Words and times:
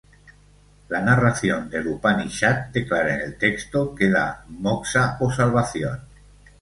La 0.89 0.99
narración 0.99 1.69
del 1.69 1.85
Upanishad, 1.87 2.69
declara 2.73 3.13
en 3.13 3.21
el 3.21 3.37
texto, 3.37 3.93
que 3.93 4.09
da 4.09 4.43
Moksha 4.49 5.05
o 5.19 5.29
salvación. 5.31 5.99